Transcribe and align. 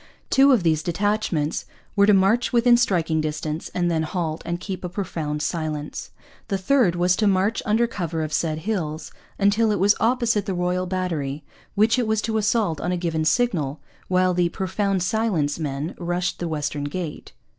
Two 0.31 0.51
of 0.51 0.63
these 0.63 0.81
detachments 0.81 1.65
were 1.95 2.07
to 2.07 2.13
march 2.15 2.51
within 2.51 2.75
striking 2.75 3.21
distance 3.21 3.69
and 3.75 3.91
then 3.91 4.01
'halt 4.01 4.41
and 4.45 4.59
keep 4.59 4.83
a 4.83 4.89
profound 4.89 5.43
silence.' 5.43 6.09
The 6.47 6.57
third 6.57 6.95
was 6.95 7.15
to 7.17 7.27
march 7.27 7.61
'under 7.67 7.85
cover 7.85 8.23
of 8.23 8.33
said 8.33 8.57
hills' 8.65 9.11
until 9.37 9.69
it 9.69 9.77
came 9.77 9.95
opposite 9.99 10.47
the 10.47 10.55
Royal 10.55 10.87
Battery, 10.87 11.43
which 11.75 11.99
it 11.99 12.07
was 12.07 12.23
to 12.23 12.39
assault 12.39 12.81
on 12.81 12.91
a 12.91 12.97
given 12.97 13.25
signal; 13.25 13.79
while 14.07 14.33
the 14.33 14.49
'profound 14.49 15.03
silence' 15.03 15.59
men 15.59 15.93
rushed 15.99 16.39
the 16.39 16.47
western 16.47 16.85
gate. 16.85 17.33